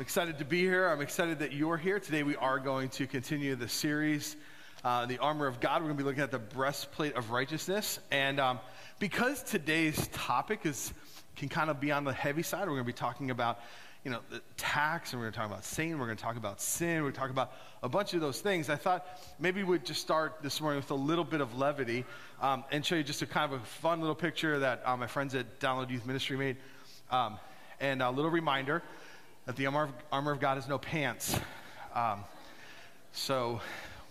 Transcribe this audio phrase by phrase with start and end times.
[0.00, 0.88] I'm excited to be here.
[0.88, 2.00] I'm excited that you're here.
[2.00, 4.36] Today we are going to continue the series,
[4.82, 5.82] uh, The Armor of God.
[5.82, 7.98] We're going to be looking at the breastplate of righteousness.
[8.10, 8.60] And um,
[8.98, 10.94] because today's topic is
[11.36, 13.60] can kind of be on the heavy side, we're going to be talking about
[14.02, 14.20] you know,
[14.56, 17.10] tax, and we're going to talk about Satan, we're going to talk about sin, we're
[17.10, 18.70] going to talk about a bunch of those things.
[18.70, 19.06] I thought
[19.38, 22.06] maybe we'd just start this morning with a little bit of levity
[22.40, 25.06] um, and show you just a kind of a fun little picture that uh, my
[25.06, 26.56] friends at Download Youth Ministry made.
[27.10, 27.38] Um,
[27.80, 28.82] and a little reminder
[29.50, 31.36] that the armor of, armor of God is no pants.
[31.92, 32.22] Um,
[33.10, 33.60] so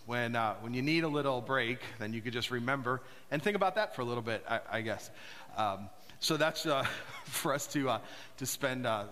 [0.06, 3.02] when, uh, when you need a little break, then you could just remember
[3.32, 5.10] and think about that for a little bit, I, I guess.
[5.56, 6.86] Um, so that's uh,
[7.24, 8.00] for us to, uh,
[8.36, 9.06] to spend uh,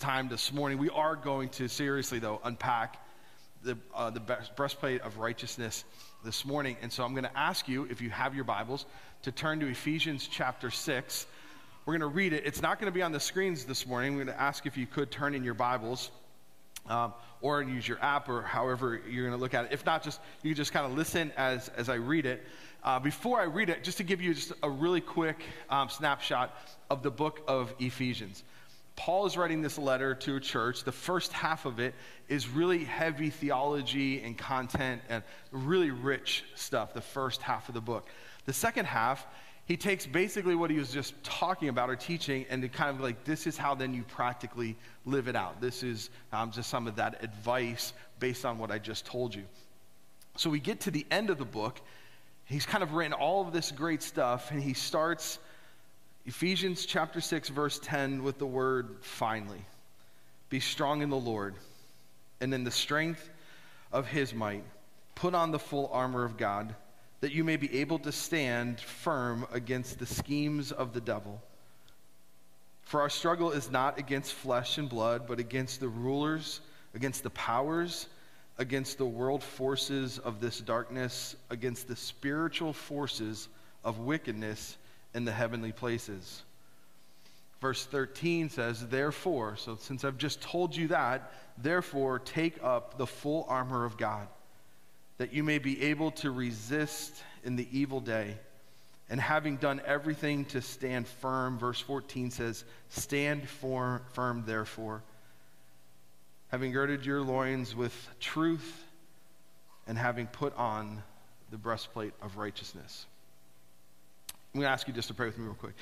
[0.00, 0.78] time this morning.
[0.78, 2.96] We are going to seriously, though, unpack
[3.62, 4.20] the, uh, the
[4.56, 5.84] breastplate of righteousness
[6.24, 6.78] this morning.
[6.80, 8.86] And so I'm going to ask you, if you have your Bibles,
[9.24, 11.26] to turn to Ephesians chapter 6.
[11.86, 12.46] We're going to read it.
[12.46, 14.12] It's not going to be on the screens this morning.
[14.12, 16.10] I'm going to ask if you could turn in your Bibles
[16.88, 17.12] um,
[17.42, 19.72] or use your app or however you're going to look at it.
[19.72, 22.42] If not, just you can just kind of listen as, as I read it.
[22.82, 26.56] Uh, before I read it, just to give you just a really quick um, snapshot
[26.88, 28.44] of the book of Ephesians.
[28.96, 30.84] Paul is writing this letter to a church.
[30.84, 31.94] The first half of it
[32.30, 37.82] is really heavy theology and content and really rich stuff, the first half of the
[37.82, 38.08] book.
[38.46, 39.26] The second half
[39.66, 43.24] he takes basically what he was just talking about or teaching and kind of like
[43.24, 44.76] this is how then you practically
[45.06, 45.60] live it out.
[45.60, 49.42] This is um, just some of that advice based on what i just told you.
[50.36, 51.80] So we get to the end of the book.
[52.44, 55.38] He's kind of written all of this great stuff and he starts
[56.26, 59.62] ephesians chapter 6 verse 10 with the word finally
[60.48, 61.54] be strong in the lord
[62.40, 63.28] and in the strength
[63.92, 64.64] of his might
[65.14, 66.74] put on the full armor of god
[67.24, 71.40] that you may be able to stand firm against the schemes of the devil.
[72.82, 76.60] For our struggle is not against flesh and blood, but against the rulers,
[76.94, 78.08] against the powers,
[78.58, 83.48] against the world forces of this darkness, against the spiritual forces
[83.84, 84.76] of wickedness
[85.14, 86.42] in the heavenly places.
[87.58, 93.06] Verse 13 says, Therefore, so since I've just told you that, therefore take up the
[93.06, 94.28] full armor of God
[95.18, 98.36] that you may be able to resist in the evil day.
[99.10, 105.02] And having done everything to stand firm, verse 14 says, Stand for, firm, therefore,
[106.48, 108.84] having girded your loins with truth,
[109.86, 111.02] and having put on
[111.50, 113.06] the breastplate of righteousness.
[114.54, 115.74] I'm going to ask you just to pray with me real quick.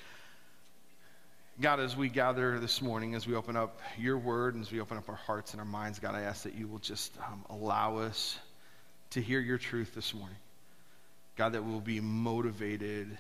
[1.61, 4.81] God, as we gather this morning, as we open up your word, and as we
[4.81, 7.45] open up our hearts and our minds, God, I ask that you will just um,
[7.51, 8.39] allow us
[9.13, 10.37] to hear your truth this morning.
[11.37, 13.17] God, that we'll be motivated,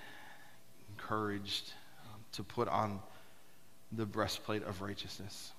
[0.90, 1.72] encouraged
[2.04, 2.98] um, to put on
[3.92, 5.52] the breastplate of righteousness.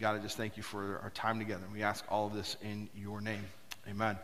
[0.00, 1.64] God, I just thank you for our time together.
[1.72, 3.44] We ask all of this in your name.
[3.88, 4.18] Amen.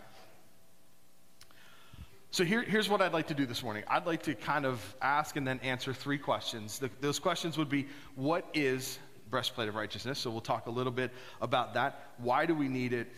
[2.31, 3.85] So here, here's what I'd like to do this morning.
[3.89, 6.79] I'd like to kind of ask and then answer three questions.
[6.79, 8.99] The, those questions would be what is
[9.31, 10.19] breastplate of righteousness?
[10.19, 11.11] So we'll talk a little bit
[11.43, 12.09] about that.
[12.19, 13.09] Why do we need it?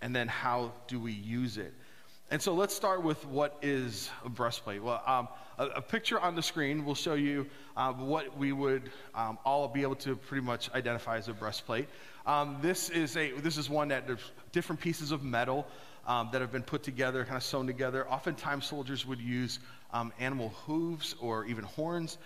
[0.00, 1.74] And then how do we use it?
[2.30, 4.82] And so let's start with what is a breastplate.
[4.82, 5.28] Well, um,
[5.58, 9.66] a, a, picture on the screen will show you uh, what we would um, all
[9.66, 11.88] be able to pretty much identify as a breastplate.
[12.26, 15.66] Um, this is a this is one that there's different pieces of metal
[16.06, 18.06] um, that have been put together, kind of sewn together.
[18.10, 19.58] Oftentimes, soldiers would use
[19.94, 22.18] um, animal hooves or even horns.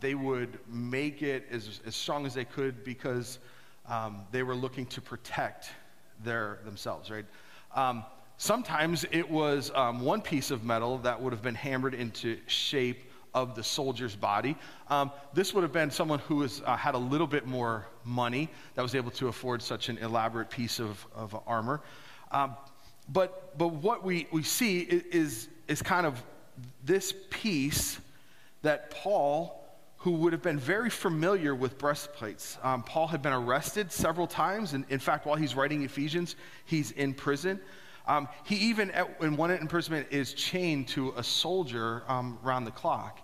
[0.00, 3.38] They would make it as, as strong as they could because
[4.32, 5.70] they were looking to protect
[6.24, 7.24] their, themselves, right?
[7.74, 8.04] Um,
[8.36, 13.10] sometimes it was um, one piece of metal that would have been hammered into shape
[13.34, 14.56] of the soldier's body.
[14.88, 18.48] Um, this would have been someone who was, uh, had a little bit more money
[18.74, 21.80] that was able to afford such an elaborate piece of, of armor.
[22.32, 22.56] Um,
[23.08, 26.20] but, but what we, we see is, is kind of
[26.84, 27.98] this piece
[28.62, 29.59] that Paul
[30.00, 32.56] who would have been very familiar with breastplates.
[32.62, 36.90] Um, Paul had been arrested several times, and in fact, while he's writing Ephesians, he's
[36.92, 37.60] in prison.
[38.06, 42.70] Um, he even, at, in one imprisonment, is chained to a soldier um, around the
[42.70, 43.20] clock.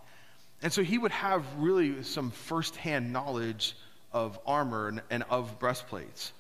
[0.63, 3.75] And so he would have really some firsthand knowledge
[4.13, 6.33] of armor and, and of breastplates.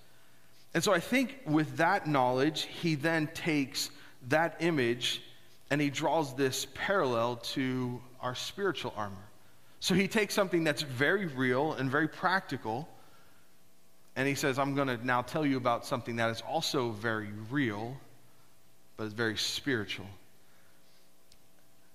[0.74, 3.90] And so I think with that knowledge, he then takes
[4.28, 5.22] that image
[5.70, 9.25] and he draws this parallel to our spiritual armor.
[9.80, 12.88] So he takes something that's very real and very practical,
[14.16, 17.28] and he says, I'm going to now tell you about something that is also very
[17.50, 17.96] real,
[18.96, 20.06] but it's very spiritual.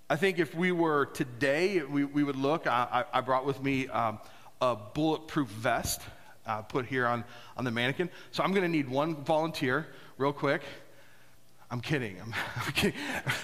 [0.09, 2.67] I think if we were today, we, we would look.
[2.67, 4.19] I, I brought with me um,
[4.61, 6.01] a bulletproof vest.
[6.45, 7.23] uh, put here on,
[7.57, 8.09] on the mannequin.
[8.31, 9.87] So I'm going to need one volunteer,
[10.17, 10.61] real quick.
[11.71, 12.17] I'm kidding.
[12.21, 12.33] I'm,
[12.65, 12.99] I'm kidding.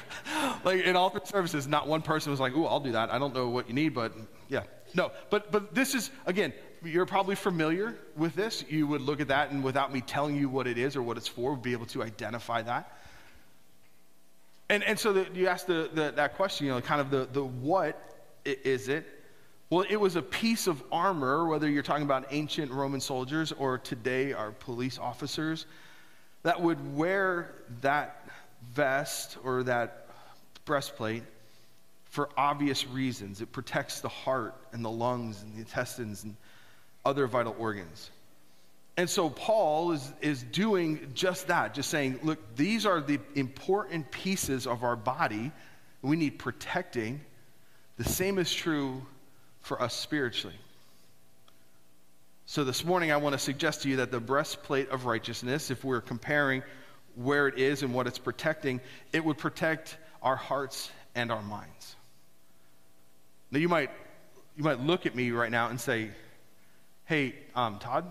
[0.65, 3.17] like in all three services, not one person was like, "Ooh, I'll do that." I
[3.17, 4.13] don't know what you need, but
[4.49, 4.63] yeah,
[4.93, 5.11] no.
[5.29, 6.53] But but this is again,
[6.83, 8.65] you're probably familiar with this.
[8.69, 11.17] You would look at that, and without me telling you what it is or what
[11.17, 12.97] it's for, be able to identify that.
[14.69, 17.29] And and so the, you ask the, the, that question, you know, kind of the
[17.31, 19.05] the what is it?
[19.69, 23.77] Well, it was a piece of armor, whether you're talking about ancient Roman soldiers or
[23.77, 25.65] today our police officers
[26.43, 28.27] that would wear that
[28.73, 30.07] vest or that
[30.65, 31.23] breastplate
[32.05, 33.41] for obvious reasons.
[33.41, 36.35] It protects the heart and the lungs and the intestines and
[37.05, 38.11] other vital organs.
[38.97, 44.09] And so Paul is, is doing just that, just saying, look, these are the important
[44.09, 45.51] pieces of our body
[46.01, 47.21] we need protecting.
[47.97, 49.05] The same is true
[49.61, 50.55] for us spiritually.
[52.49, 55.83] So this morning, I want to suggest to you that the breastplate of righteousness, if
[55.83, 56.63] we're comparing
[57.15, 58.79] where it is and what it's protecting,
[59.11, 61.97] it would protect our hearts and our minds.
[63.51, 63.91] Now, you might,
[64.55, 66.11] you might look at me right now and say,
[67.03, 68.09] hey, um, Todd,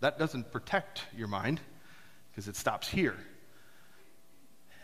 [0.00, 1.58] that doesn't protect your mind
[2.30, 3.16] because it stops here.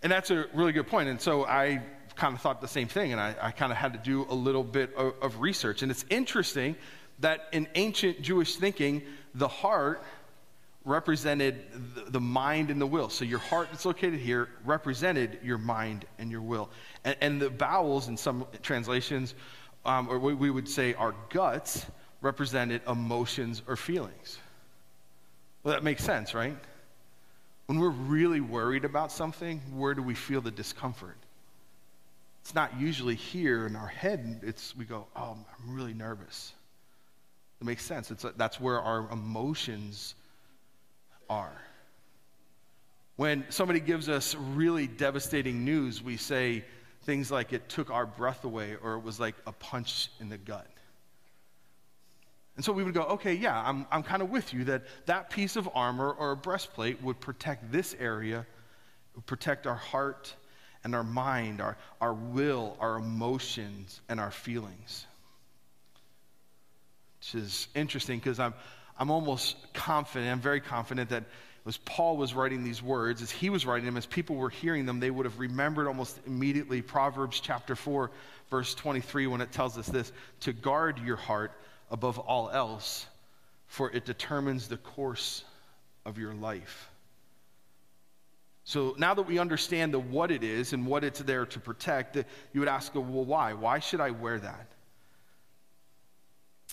[0.02, 1.10] And that's a really good point.
[1.10, 1.82] And so I
[2.16, 4.34] kind of thought the same thing, and I, I kind of had to do a
[4.34, 5.82] little bit of, of research.
[5.82, 6.74] And it's interesting
[7.22, 9.02] that in ancient Jewish thinking,
[9.34, 10.04] the heart
[10.84, 11.62] represented
[12.08, 13.08] the mind and the will.
[13.08, 16.68] So your heart that's located here represented your mind and your will.
[17.04, 19.34] And, and the bowels, in some translations,
[19.84, 21.86] um, or we would say our guts,
[22.20, 24.38] represented emotions or feelings.
[25.62, 26.56] Well, that makes sense, right?
[27.66, 31.16] When we're really worried about something, where do we feel the discomfort?
[32.40, 34.40] It's not usually here in our head.
[34.42, 36.52] It's we go, oh, I'm really nervous.
[37.62, 38.10] It makes sense.
[38.10, 40.16] It's that's where our emotions
[41.30, 41.62] are.
[43.14, 46.64] When somebody gives us really devastating news, we say
[47.04, 50.38] things like it took our breath away or it was like a punch in the
[50.38, 50.66] gut.
[52.56, 55.30] And so we would go, okay, yeah, I'm, I'm kind of with you that that
[55.30, 58.44] piece of armor or a breastplate would protect this area,
[59.14, 60.34] would protect our heart
[60.82, 65.06] and our mind, our, our will, our emotions, and our feelings
[67.32, 68.54] which is interesting because I'm,
[68.98, 71.24] I'm almost confident, I'm very confident that
[71.66, 74.84] as Paul was writing these words, as he was writing them, as people were hearing
[74.84, 78.10] them, they would have remembered almost immediately Proverbs chapter 4,
[78.50, 81.52] verse 23, when it tells us this to guard your heart
[81.90, 83.06] above all else,
[83.66, 85.44] for it determines the course
[86.04, 86.90] of your life.
[88.64, 92.16] So now that we understand the what it is and what it's there to protect,
[92.16, 93.52] you would ask, well, why?
[93.52, 94.71] Why should I wear that?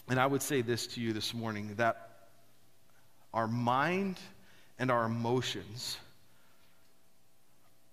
[0.09, 2.09] And I would say this to you this morning that
[3.33, 4.17] our mind
[4.79, 5.97] and our emotions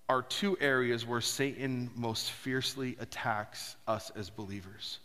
[0.08, 4.98] are two areas where Satan most fiercely attacks us as believers.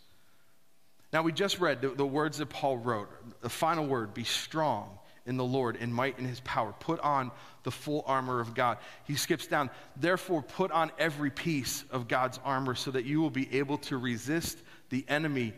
[1.12, 3.10] Now, we just read the, the, words that Paul wrote.
[3.42, 6.72] The final word be strong in the Lord and might in his power.
[6.80, 7.30] Put on
[7.64, 8.78] the full armor of God.
[9.04, 9.68] He skips down.
[9.96, 13.98] Therefore, put on every piece of God's armor so that you will be able to
[13.98, 14.56] resist
[14.88, 15.52] the enemy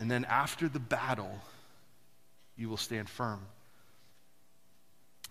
[0.00, 1.38] and then after the battle,
[2.56, 3.40] you will stand firm.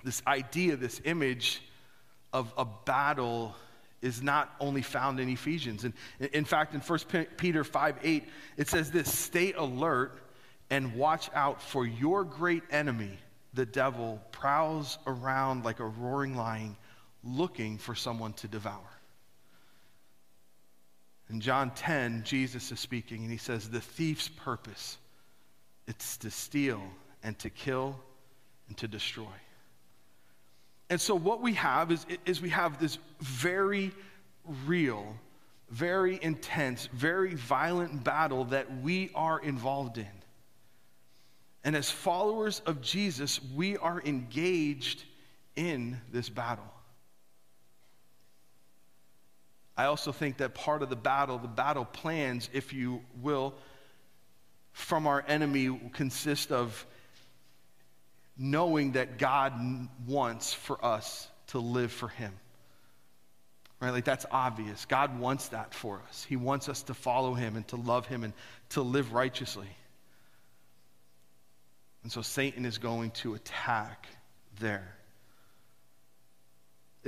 [0.04, 1.62] This idea, this image
[2.34, 3.56] of a battle
[4.02, 5.84] is not only found in Ephesians.
[5.84, 5.94] And
[6.34, 7.00] in fact, in 1
[7.38, 8.24] Peter 5 8,
[8.58, 10.20] it says this stay alert
[10.70, 13.18] and watch out for your great enemy,
[13.54, 16.76] the devil, prowls around like a roaring lion
[17.24, 18.97] looking for someone to devour.
[21.30, 24.98] In John 10, Jesus is speaking and he says, The thief's purpose
[25.88, 26.82] it's to steal
[27.24, 27.98] and to kill
[28.68, 29.26] and to destroy.
[30.90, 33.92] And so what we have is, is we have this very
[34.66, 35.18] real,
[35.70, 40.08] very intense, very violent battle that we are involved in.
[41.64, 45.04] And as followers of Jesus, we are engaged
[45.58, 46.72] in this battle.
[49.78, 53.54] I also think that part of the battle, the battle plans, if you will,
[54.74, 56.86] from our enemy consist of
[58.38, 59.54] knowing that God
[60.08, 62.34] wants for us to live for Him.
[63.80, 63.92] Right?
[63.92, 64.86] Like that's obvious.
[64.86, 66.26] God wants that for us.
[66.28, 68.34] He wants us to follow Him and to love Him and
[68.70, 69.68] to live righteously.
[72.02, 74.08] And so Satan is going to attack
[74.60, 74.97] there.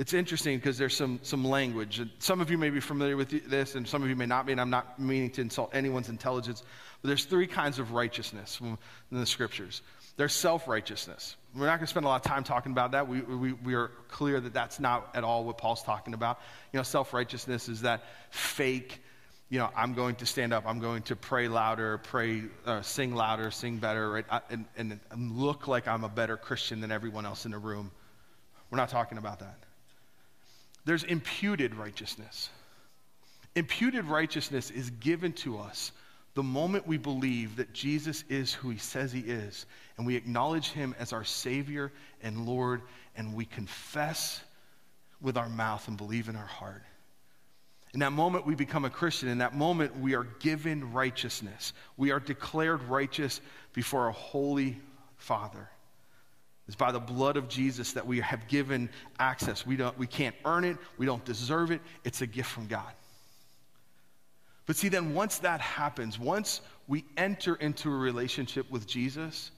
[0.00, 2.00] It's interesting because there's some, some language.
[2.20, 4.52] Some of you may be familiar with this, and some of you may not be,
[4.52, 6.62] and I'm not meaning to insult anyone's intelligence.
[7.02, 8.78] But there's three kinds of righteousness in
[9.10, 9.82] the scriptures
[10.16, 11.36] There's self righteousness.
[11.54, 13.08] We're not going to spend a lot of time talking about that.
[13.08, 16.40] We, we, we are clear that that's not at all what Paul's talking about.
[16.72, 19.02] You know, self righteousness is that fake,
[19.50, 23.14] you know, I'm going to stand up, I'm going to pray louder, pray, uh, sing
[23.14, 24.24] louder, sing better, right?
[24.30, 24.64] I, and,
[25.10, 27.90] and look like I'm a better Christian than everyone else in the room.
[28.70, 29.66] We're not talking about that.
[30.84, 32.50] There's imputed righteousness.
[33.54, 35.92] Imputed righteousness is given to us
[36.34, 40.68] the moment we believe that Jesus is who he says he is, and we acknowledge
[40.68, 42.82] him as our Savior and Lord,
[43.16, 44.40] and we confess
[45.20, 46.82] with our mouth and believe in our heart.
[47.92, 49.28] In that moment, we become a Christian.
[49.28, 51.72] In that moment, we are given righteousness.
[51.96, 53.40] We are declared righteous
[53.72, 54.78] before a holy
[55.16, 55.68] Father.
[56.70, 59.66] It's by the blood of Jesus that we have given access.
[59.66, 61.80] We, don't, we can't earn it, we don't deserve it.
[62.04, 62.92] It's a gift from God.
[64.66, 69.50] But see, then once that happens, once we enter into a relationship with Jesus,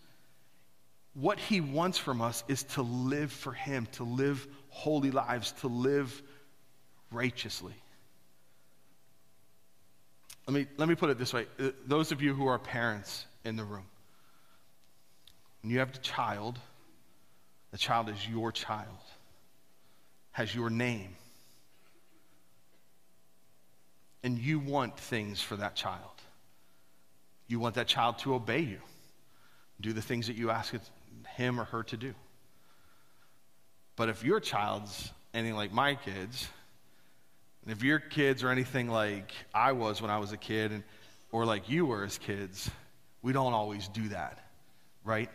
[1.13, 5.67] what he wants from us is to live for him, to live holy lives, to
[5.67, 6.23] live
[7.11, 7.75] righteously.
[10.47, 13.27] Let me, let me put it this way uh, those of you who are parents
[13.45, 13.85] in the room,
[15.61, 16.59] when you have a child,
[17.73, 18.87] the child is your child,
[20.31, 21.17] has your name,
[24.23, 25.99] and you want things for that child.
[27.49, 28.79] You want that child to obey you,
[29.81, 30.75] do the things that you ask
[31.35, 32.15] him or her to do.
[33.97, 36.49] But if your child's anything like my kids,
[37.63, 40.83] and if your kids are anything like I was when I was a kid, and,
[41.31, 42.71] or like you were as kids,
[43.23, 44.39] we don't always do that,
[45.05, 45.31] right?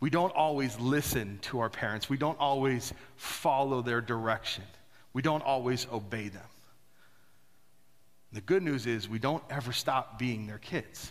[0.00, 2.08] We don't always listen to our parents.
[2.08, 4.64] We don't always follow their direction.
[5.12, 6.42] We don't always obey them.
[8.32, 11.10] The good news is we don't ever stop being their kids.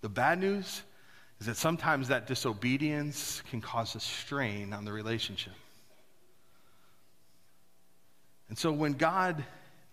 [0.00, 0.82] The bad news
[1.40, 5.52] is that sometimes that disobedience can cause a strain on the relationship.
[8.48, 9.44] And so when God,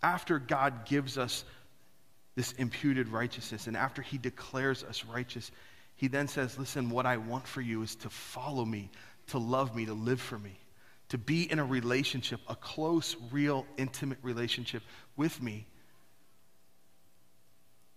[0.02, 1.44] after God gives us
[2.36, 5.52] this imputed righteousness and after he declares us righteous,
[5.96, 8.90] he then says, Listen, what I want for you is to follow me,
[9.28, 10.60] to love me, to live for me
[11.10, 14.82] to be in a relationship, a close, real, intimate relationship
[15.16, 15.66] with me.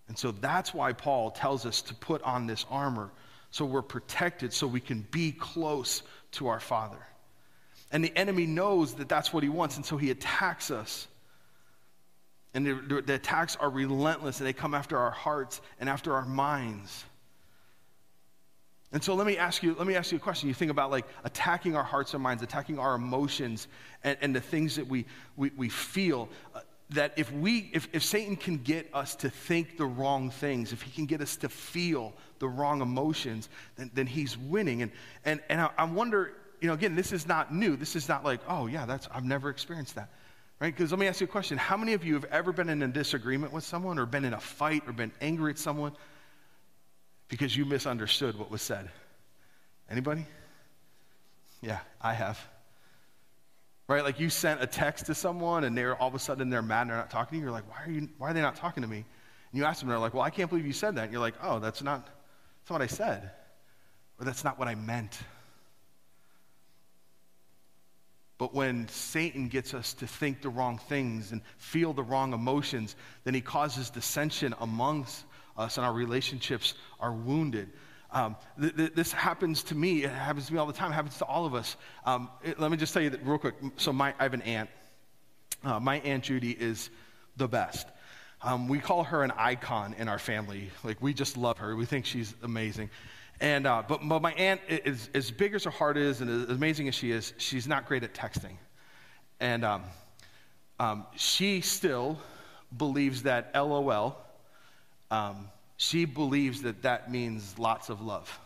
[0.09, 3.11] And so that's why Paul tells us to put on this armor
[3.50, 6.02] so we're protected, so we can be close
[6.33, 6.99] to our Father.
[7.90, 11.09] And the enemy knows that that's what he wants, and so he attacks us.
[12.52, 16.26] And the, the attacks are relentless, and they come after our hearts and after our
[16.26, 17.05] minds.
[18.92, 20.49] And so let me ask you, let me ask you a question.
[20.49, 23.68] You think about like attacking our hearts and minds, attacking our emotions
[24.02, 25.04] and, and the things that we,
[25.37, 26.28] we, we feel.
[26.54, 30.73] Uh, that if we, if, if Satan can get us to think the wrong things,
[30.73, 34.80] if he can get us to feel the wrong emotions, then, then he's winning.
[34.80, 34.92] And,
[35.26, 37.76] and, and I, I wonder, you know, again, this is not new.
[37.76, 40.09] This is not like, oh yeah, that's, I've never experienced that.
[40.61, 40.75] Right?
[40.75, 41.59] Because let me ask you a question.
[41.59, 44.33] How many of you have ever been in a disagreement with someone or been in
[44.33, 45.92] a fight or been angry at someone
[47.28, 48.88] because you misunderstood what was said.
[49.90, 50.26] Anybody?
[51.61, 52.38] Yeah, I have.
[53.87, 54.04] Right?
[54.04, 56.82] Like you sent a text to someone and they're all of a sudden they're mad
[56.82, 57.42] and they're not talking to you.
[57.44, 58.99] You're like, why are, you, why are they not talking to me?
[58.99, 61.04] And you ask them, they're like, well, I can't believe you said that.
[61.04, 63.30] And you're like, oh, that's not, that's not what I said.
[64.20, 65.18] Or that's not what I meant.
[68.37, 72.94] But when Satan gets us to think the wrong things and feel the wrong emotions,
[73.25, 75.25] then he causes dissension amongst
[75.59, 77.71] us and our relationships are wounded.
[78.11, 80.05] Um, th- th- this happens to me.
[80.05, 80.93] It happens to me all the time.
[80.93, 81.77] It happens to all of us.
[82.07, 83.55] Um, it, let me just tell you that real quick.
[83.77, 84.71] So my, I have an aunt.
[85.62, 86.88] Uh, my aunt Judy is
[87.37, 87.87] the best.
[88.41, 90.71] Um, we call her an icon in our family.
[90.85, 91.75] Like we just love her.
[91.75, 92.88] We think she's amazing.
[93.41, 96.57] And uh, but, but my aunt is as big as her heart is and as
[96.57, 97.35] amazing as she is.
[97.37, 98.57] She's not great at texting,
[99.38, 99.85] and um,
[100.81, 102.19] um, she still
[102.77, 104.19] believes that LOL
[105.11, 108.38] um, she believes that that means lots of love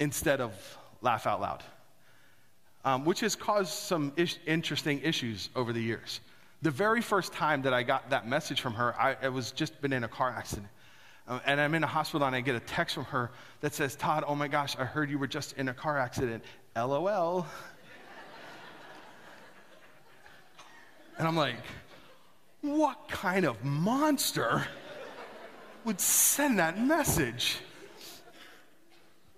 [0.00, 0.52] instead of
[1.02, 1.62] laugh out loud,
[2.84, 4.12] um, which has caused some
[4.46, 6.20] interesting issues over the years.
[6.62, 9.80] The very first time that I got that message from her, I, I was just
[9.80, 10.68] been in a car accident.
[11.28, 13.30] Uh, and I'm in a hospital and I get a text from her
[13.60, 16.42] that says, Todd, oh my gosh, I heard you were just in a car accident.
[16.74, 17.46] LOL.
[21.18, 21.56] and I'm like,
[22.62, 24.66] what kind of monster
[25.88, 27.56] would send that message?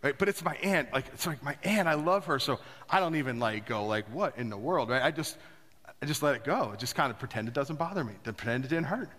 [0.02, 0.18] Right?
[0.18, 0.92] But it's my aunt.
[0.92, 1.86] Like it's like my aunt.
[1.86, 4.90] I love her, so I don't even like go like, what in the world?
[4.90, 5.02] Right?
[5.02, 5.38] I just
[6.02, 6.70] I just let it go.
[6.72, 8.14] I just kind of pretend it doesn't bother me.
[8.24, 9.10] Pretend it didn't hurt.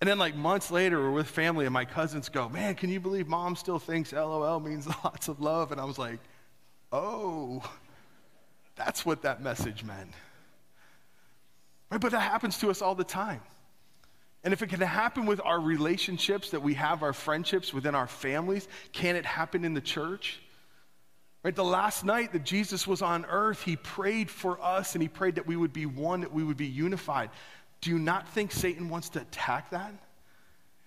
[0.00, 3.00] And then, like months later, we're with family, and my cousins go, Man, can you
[3.00, 5.72] believe mom still thinks LOL means lots of love?
[5.72, 6.20] And I was like,
[6.92, 7.68] Oh,
[8.76, 10.12] that's what that message meant.
[11.90, 12.00] Right?
[12.00, 13.40] But that happens to us all the time.
[14.44, 18.06] And if it can happen with our relationships that we have, our friendships within our
[18.06, 20.38] families, can it happen in the church?
[21.42, 21.54] Right?
[21.54, 25.36] The last night that Jesus was on earth, he prayed for us and he prayed
[25.36, 27.30] that we would be one, that we would be unified.
[27.80, 29.92] Do you not think Satan wants to attack that?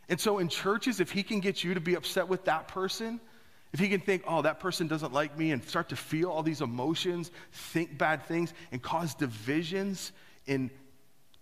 [0.07, 3.19] And so in churches, if he can get you to be upset with that person,
[3.73, 6.41] if he can think, oh, that person doesn't like me, and start to feel all
[6.41, 10.11] these emotions, think bad things, and cause divisions
[10.45, 10.71] in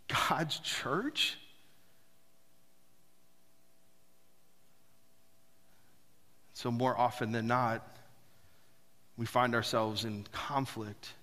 [0.08, 1.38] God's church,
[6.56, 7.86] So, more often than not,
[9.18, 11.14] we find ourselves in conflict.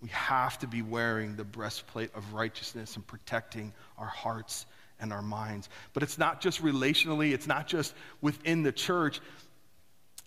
[0.00, 4.66] We have to be wearing the breastplate of righteousness and protecting our hearts
[5.00, 5.68] and our minds.
[5.92, 9.20] But it's not just relationally, it's not just within the church.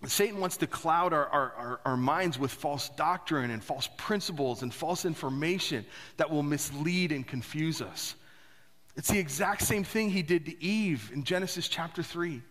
[0.07, 4.61] Satan wants to cloud our, our, our, our, minds with false doctrine and false principles
[4.61, 5.85] and false information
[6.17, 8.15] that will mislead and confuse us.
[8.97, 12.41] It's the exact same thing he did to Eve in Genesis chapter 3.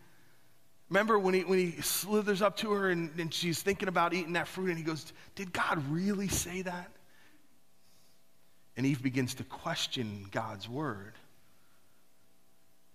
[0.92, 4.34] Remember when he, when he slithers up to her and, and she's thinking about eating
[4.34, 6.90] that fruit, and he goes, Did God really say that?
[8.76, 11.14] And Eve begins to question God's word.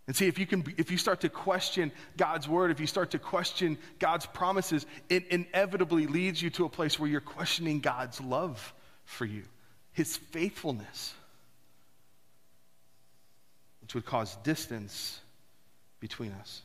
[0.05, 3.09] And see, if you, can, if you start to question God's word, if you start
[3.11, 8.21] to question God's promises, it inevitably leads you to a place where you're questioning God's
[8.21, 8.75] love
[9.05, 9.41] for you,
[9.91, 11.15] his faithfulness,
[13.81, 15.19] which would cause distance
[15.99, 16.61] between us.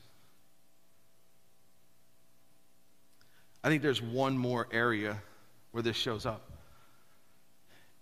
[3.65, 5.21] I think there's one more area
[5.71, 6.51] where this shows up.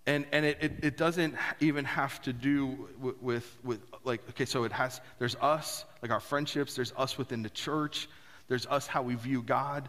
[0.06, 4.46] And, and it, it, it doesn't even have to do with, with, with, like, okay,
[4.46, 8.08] so it has, there's us, like our friendships, there's us within the church,
[8.48, 9.88] there's us how we view God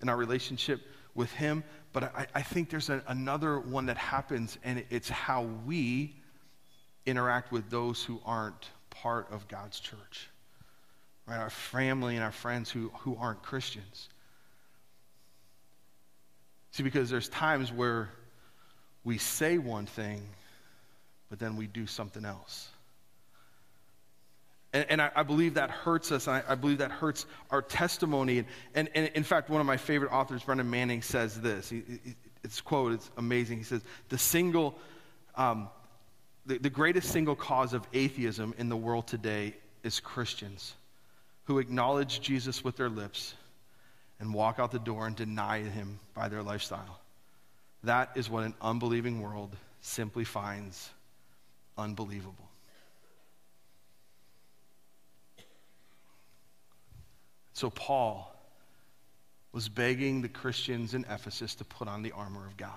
[0.00, 0.80] and our relationship
[1.14, 1.64] with Him.
[1.92, 6.14] But I, I think there's a, another one that happens, and it's how we
[7.04, 10.30] interact with those who aren't part of God's church,
[11.26, 11.38] right?
[11.38, 14.08] Our family and our friends who, who aren't Christians.
[16.72, 18.10] See, because there's times where
[19.04, 20.22] we say one thing,
[21.28, 22.68] but then we do something else.
[24.72, 26.28] And, and I, I, believe that hurts us.
[26.28, 28.38] I, I, believe that hurts our testimony.
[28.38, 31.68] And, and, and, in fact, one of my favorite authors, Brennan Manning, says this.
[31.68, 33.58] He, he, it's quote, it's amazing.
[33.58, 34.78] He says, the single,
[35.34, 35.68] um,
[36.46, 40.74] the, the greatest single cause of atheism in the world today is Christians
[41.44, 43.34] who acknowledge Jesus with their lips
[44.20, 47.00] and walk out the door and deny him by their lifestyle.
[47.84, 50.90] That is what an unbelieving world simply finds
[51.78, 52.48] unbelievable.
[57.54, 58.34] So, Paul
[59.52, 62.70] was begging the Christians in Ephesus to put on the armor of God.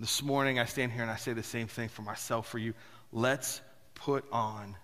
[0.00, 2.74] This morning, I stand here and I say the same thing for myself, for you.
[3.12, 3.60] Let's
[3.94, 4.74] put on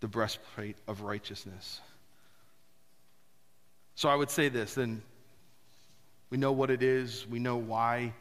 [0.00, 1.80] the breastplate of righteousness.
[4.00, 5.02] So I would say this then
[6.30, 8.14] we know what it is, we know why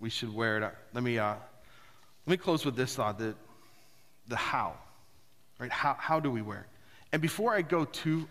[0.00, 0.74] we should wear it.
[0.94, 1.34] Let me, uh,
[2.24, 3.36] let me close with this thought that
[4.28, 4.72] the how,
[5.58, 5.70] right?
[5.70, 6.66] How, how do we wear it?
[7.12, 8.26] And before I go too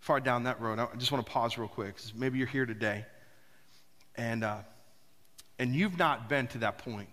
[0.00, 1.94] far down that road, I just want to pause real quick.
[2.16, 3.06] Maybe you're here today
[4.16, 4.56] and, uh,
[5.60, 7.10] and you've not been to that point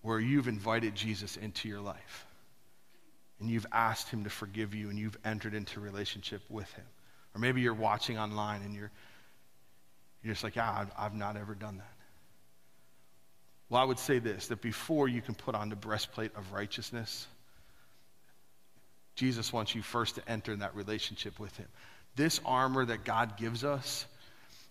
[0.00, 2.24] where you've invited Jesus into your life
[3.38, 6.86] and you've asked him to forgive you and you've entered into relationship with him.
[7.34, 8.90] Or maybe you're watching online and you're,
[10.22, 11.92] you're just like, yeah, I've, I've not ever done that.
[13.68, 17.26] Well, I would say this that before you can put on the breastplate of righteousness,
[19.14, 21.68] Jesus wants you first to enter in that relationship with Him.
[22.14, 24.04] This armor that God gives us,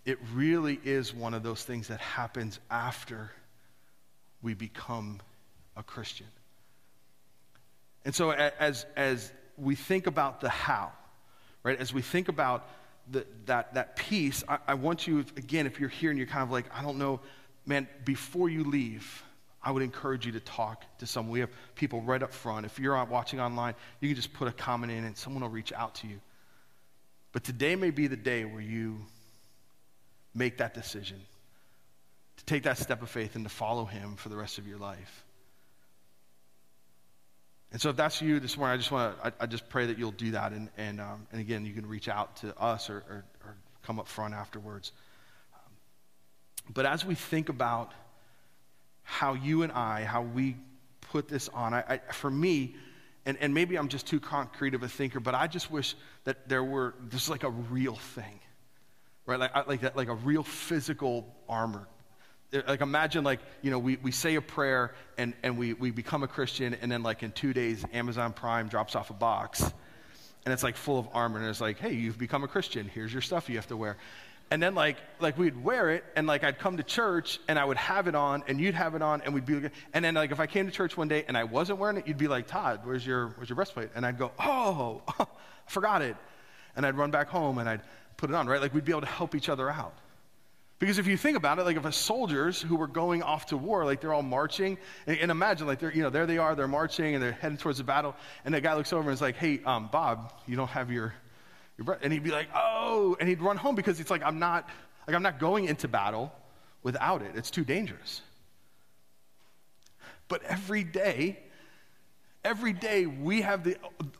[0.05, 3.31] it really is one of those things that happens after
[4.41, 5.19] we become
[5.75, 6.27] a Christian.
[8.05, 10.91] And so, as, as we think about the how,
[11.63, 11.79] right?
[11.79, 12.67] As we think about
[13.09, 16.43] the, that, that piece, I, I want you, again, if you're here and you're kind
[16.43, 17.19] of like, I don't know,
[17.65, 19.23] man, before you leave,
[19.63, 21.31] I would encourage you to talk to someone.
[21.31, 22.65] We have people right up front.
[22.65, 25.71] If you're watching online, you can just put a comment in and someone will reach
[25.73, 26.19] out to you.
[27.31, 28.97] But today may be the day where you
[30.33, 31.21] make that decision
[32.37, 34.79] to take that step of faith and to follow him for the rest of your
[34.79, 35.23] life.
[37.71, 39.85] And so if that's you this morning, I just want to, I, I, just pray
[39.85, 40.51] that you'll do that.
[40.51, 43.99] And, and, um, and again, you can reach out to us or, or, or come
[43.99, 44.91] up front afterwards.
[45.53, 45.71] Um,
[46.73, 47.93] but as we think about
[49.03, 50.55] how you and I, how we
[51.11, 51.73] put this on.
[51.73, 52.75] I, I, for me,
[53.25, 56.47] and, and maybe I'm just too concrete of a thinker, but I just wish that
[56.47, 58.39] there were, this is like a real thing,
[59.25, 59.39] right?
[59.39, 61.87] Like, like, that, like a real physical armor.
[62.53, 66.23] Like imagine like, you know, we, we say a prayer and, and we, we become
[66.23, 69.61] a Christian and then like in two days, Amazon Prime drops off a box
[70.45, 72.89] and it's like full of armor and it's like, hey, you've become a Christian.
[72.93, 73.97] Here's your stuff you have to wear.
[74.49, 77.63] And then like like we'd wear it and like I'd come to church and I
[77.63, 80.31] would have it on and you'd have it on and we'd be and then like
[80.31, 82.47] if I came to church one day and I wasn't wearing it, you'd be like,
[82.47, 83.91] Todd, where's your where's your breastplate?
[83.95, 85.25] And I'd go, Oh, I
[85.67, 86.17] forgot it.
[86.75, 87.81] And I'd run back home and I'd
[88.17, 88.59] put it on, right?
[88.59, 89.93] Like we'd be able to help each other out.
[90.81, 93.57] Because if you think about it, like if a soldiers who were going off to
[93.57, 96.55] war, like they're all marching, and, and, imagine like they're, you know, there they are,
[96.55, 98.15] they're marching and they're heading towards the battle,
[98.45, 101.13] and the guy looks over and is like, hey, um, Bob, you don't have your,
[101.77, 101.99] your breath.
[102.01, 104.67] And he'd be like, oh, and he'd run home because it's like, I'm not,
[105.05, 106.33] like I'm not going into battle
[106.81, 107.33] without it.
[107.35, 108.23] It's too dangerous.
[110.29, 111.37] But every day,
[112.43, 113.77] every day we have the,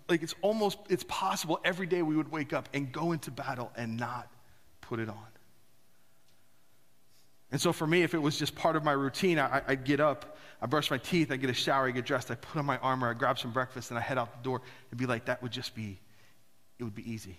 [0.07, 3.71] like it's almost, it's possible every day we would wake up and go into battle
[3.75, 4.31] and not
[4.81, 5.30] put it on.
[7.51, 9.99] And so for me, if it was just part of my routine, I, would get
[9.99, 12.65] up, I brush my teeth, I get a shower, I get dressed, I put on
[12.65, 14.61] my armor, I grab some breakfast, and I head out the door.
[14.87, 15.99] It'd be like that would just be,
[16.79, 17.37] it would be easy.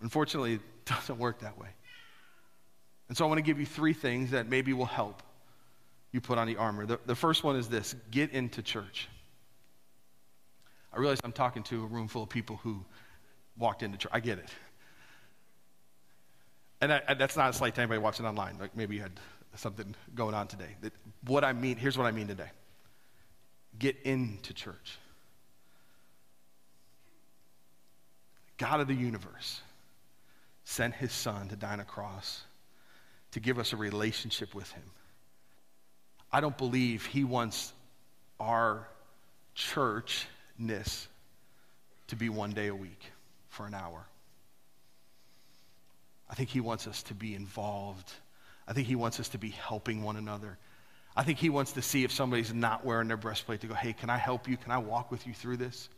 [0.00, 1.68] Unfortunately, it doesn't work that way.
[3.08, 5.22] And so I want to give you three things that maybe will help
[6.10, 6.86] you put on the armor.
[6.86, 9.08] The, the first one is this get into church.
[10.92, 12.84] I realize I'm talking to a room full of people who
[13.56, 14.12] walked into church.
[14.12, 14.48] I get it.
[16.82, 18.58] And I, that's not a slight to anybody watching online.
[18.58, 19.12] Like maybe you had
[19.54, 20.76] something going on today.
[20.80, 20.92] That,
[21.26, 22.50] what I mean, here's what I mean today
[23.78, 24.98] get into church.
[28.58, 29.60] God of the universe
[30.64, 32.42] sent his son to die on a cross
[33.30, 34.84] to give us a relationship with him.
[36.30, 37.72] I don't believe he wants
[38.38, 38.88] our
[39.54, 41.08] churchness
[42.08, 43.04] to be one day a week
[43.48, 44.04] for an hour.
[46.32, 48.10] I think he wants us to be involved.
[48.66, 50.56] I think he wants us to be helping one another.
[51.14, 53.92] I think he wants to see if somebody's not wearing their breastplate to go, hey,
[53.92, 54.56] can I help you?
[54.56, 55.90] Can I walk with you through this?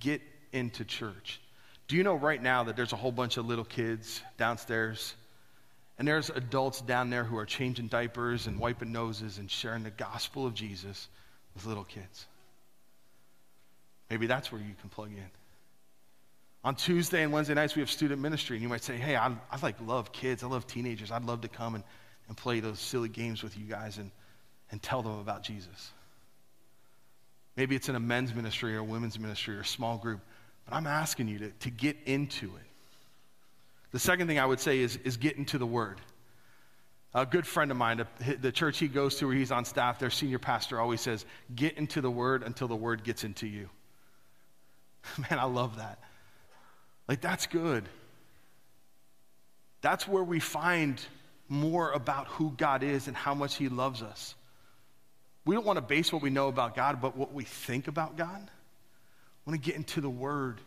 [0.00, 0.20] Get
[0.52, 1.40] into church.
[1.86, 5.14] Do you know right now that there's a whole bunch of little kids downstairs?
[5.96, 9.90] And there's adults down there who are changing diapers and wiping noses and sharing the
[9.90, 11.06] gospel of Jesus
[11.54, 12.26] with little kids.
[14.10, 15.30] Maybe that's where you can plug in.
[16.64, 19.26] On Tuesday and Wednesday nights, we have student ministry, and you might say, Hey, I,
[19.50, 20.42] I like love kids.
[20.42, 21.10] I love teenagers.
[21.10, 21.84] I'd love to come and,
[22.28, 24.10] and play those silly games with you guys and,
[24.70, 25.92] and tell them about Jesus.
[27.56, 30.20] Maybe it's in a men's ministry or a women's ministry or a small group,
[30.64, 32.66] but I'm asking you to, to get into it.
[33.92, 36.00] The second thing I would say is, is get into the Word.
[37.14, 38.04] A good friend of mine,
[38.40, 41.24] the church he goes to where he's on staff, their senior pastor always says,
[41.54, 43.68] Get into the Word until the Word gets into you.
[45.18, 46.00] Man, I love that.
[47.08, 47.88] Like, that's good.
[49.80, 51.00] That's where we find
[51.48, 54.34] more about who God is and how much He loves us.
[55.44, 58.16] We don't want to base what we know about God, but what we think about
[58.16, 58.50] God.
[59.44, 60.60] We want to get into the Word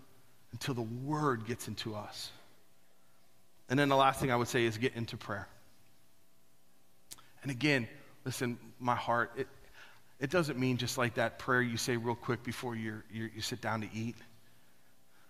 [0.51, 2.31] until the Word gets into us.
[3.69, 5.47] And then the last thing I would say is get into prayer.
[7.41, 7.87] And again,
[8.23, 9.47] listen, my heart, it,
[10.19, 13.61] it doesn't mean just like that prayer you say real quick before you you sit
[13.61, 14.15] down to eat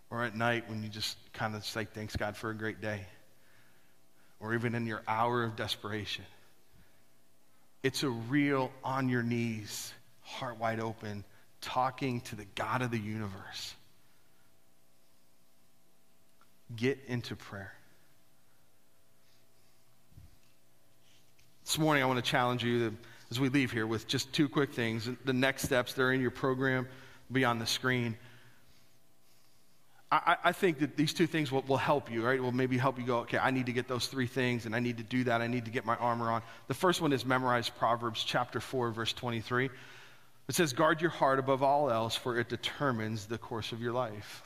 [0.10, 3.06] or at night when you just kind of say, Thanks God for a great day,
[4.40, 6.26] or even in your hour of desperation.
[7.84, 11.24] It's a real on your knees, heart wide open,
[11.62, 13.76] talking to the God of the universe.
[16.76, 17.74] Get into prayer.
[21.64, 22.96] This morning, I want to challenge you
[23.30, 25.10] as we leave here with just two quick things.
[25.26, 26.88] The next steps, they're in your program,
[27.32, 28.18] be on the screen.
[30.10, 32.42] I, I, think that these two things will, will help you, right?
[32.42, 34.80] Will maybe help you go, okay, I need to get those three things and I
[34.80, 35.42] need to do that.
[35.42, 36.42] I need to get my armor on.
[36.68, 39.70] The first one is memorize Proverbs chapter 4, verse 23.
[40.48, 43.92] It says, guard your heart above all else, for it determines the course of your
[43.92, 44.44] life.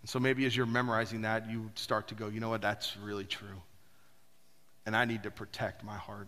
[0.00, 2.96] And so maybe as you're memorizing that, you start to go, you know what, that's
[2.96, 3.62] really true.
[4.84, 6.26] And I need to protect my heart.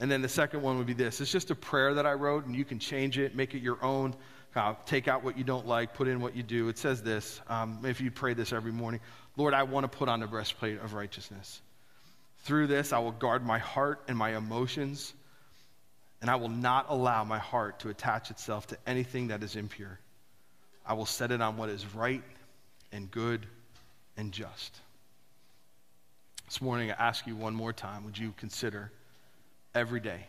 [0.00, 2.46] And then the second one would be this it's just a prayer that I wrote,
[2.46, 4.14] and you can change it, make it your own.
[4.56, 6.68] Uh, take out what you don't like, put in what you do.
[6.68, 9.00] It says this um, if you pray this every morning
[9.36, 11.60] Lord, I want to put on the breastplate of righteousness.
[12.40, 15.12] Through this, I will guard my heart and my emotions,
[16.20, 20.00] and I will not allow my heart to attach itself to anything that is impure.
[20.84, 22.22] I will set it on what is right
[22.90, 23.46] and good
[24.16, 24.80] and just.
[26.46, 28.90] This morning, I ask you one more time would you consider
[29.78, 30.26] every day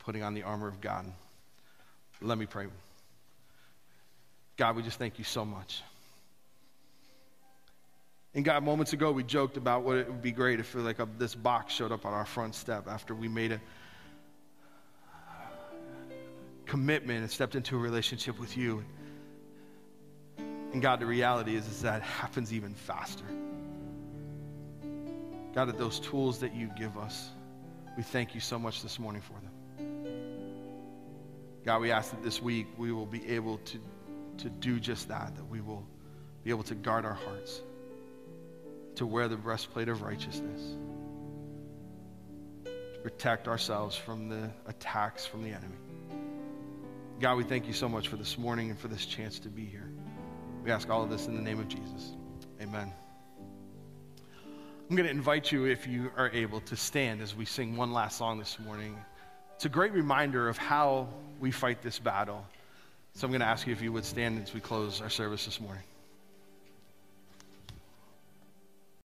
[0.00, 1.06] putting on the armor of God?
[2.20, 2.66] Let me pray.
[4.56, 5.82] God, we just thank you so much.
[8.34, 11.08] And God, moments ago, we joked about what it would be great if like a,
[11.18, 13.60] this box showed up on our front step after we made a
[16.64, 18.82] commitment and stepped into a relationship with you.
[20.72, 23.24] And God, the reality is, is that happens even faster.
[25.54, 27.28] God, that those tools that you give us,
[27.96, 29.50] we thank you so much this morning for them.
[31.64, 33.78] God, we ask that this week we will be able to,
[34.38, 35.86] to do just that, that we will
[36.42, 37.60] be able to guard our hearts,
[38.96, 40.60] to wear the breastplate of righteousness,
[42.64, 45.76] to protect ourselves from the attacks from the enemy.
[47.20, 49.64] God, we thank you so much for this morning and for this chance to be
[49.64, 49.88] here.
[50.64, 52.10] We ask all of this in the name of Jesus.
[52.60, 52.92] Amen.
[54.92, 57.94] I'm going to invite you, if you are able, to stand as we sing one
[57.94, 58.94] last song this morning.
[59.54, 61.08] It's a great reminder of how
[61.40, 62.44] we fight this battle.
[63.14, 65.46] So I'm going to ask you if you would stand as we close our service
[65.46, 65.82] this morning.